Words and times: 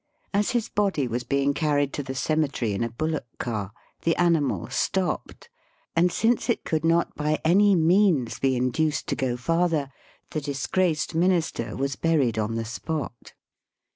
As 0.33 0.49
his 0.49 0.67
body 0.67 1.07
was 1.07 1.23
being 1.23 1.53
carried 1.53 1.93
to 1.93 2.01
the 2.01 2.15
cemetery 2.15 2.73
in 2.73 2.83
a 2.83 2.89
bullock 2.89 3.27
car 3.37 3.71
the 4.01 4.15
animal 4.15 4.67
stopped, 4.71 5.47
and 5.95 6.11
since 6.11 6.49
it 6.49 6.63
could 6.63 6.83
not 6.83 7.13
by 7.13 7.37
any 7.45 7.75
means 7.75 8.39
be 8.39 8.55
induced 8.55 9.05
to 9.09 9.15
go 9.15 9.37
farther, 9.37 9.91
the 10.31 10.41
disgraced 10.41 11.13
minister 11.13 11.75
was 11.75 11.95
buried 11.95 12.39
on 12.39 12.55
the 12.55 12.65
spot. 12.65 13.33